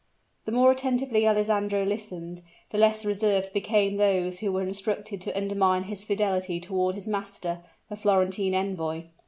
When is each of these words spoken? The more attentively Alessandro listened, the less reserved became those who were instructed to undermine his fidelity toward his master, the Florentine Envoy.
The 0.45 0.51
more 0.51 0.71
attentively 0.71 1.27
Alessandro 1.27 1.83
listened, 1.85 2.41
the 2.71 2.79
less 2.79 3.05
reserved 3.05 3.53
became 3.53 3.97
those 3.97 4.39
who 4.39 4.51
were 4.51 4.63
instructed 4.63 5.21
to 5.21 5.37
undermine 5.37 5.83
his 5.83 6.03
fidelity 6.03 6.59
toward 6.59 6.95
his 6.95 7.07
master, 7.07 7.63
the 7.87 7.95
Florentine 7.95 8.55
Envoy. 8.55 9.03